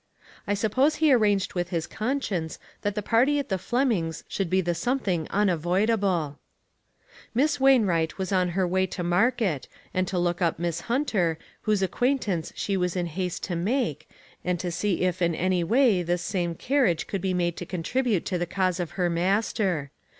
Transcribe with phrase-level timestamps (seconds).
[0.47, 4.49] I suppose he arranged with his con science that the party at the Flemings' should
[4.49, 6.39] be the something unavoidable.
[6.55, 7.29] THINGS THAT FITTED.
[7.29, 10.57] 2/1 Miss Wain wright was on her way to mar ket, and to look up
[10.57, 14.09] Miss Hunter, whose acquaintance she was in haste to make
[14.43, 18.25] and to see if in any way this same carriage could be made to contribute
[18.25, 19.91] to the cause of her Master.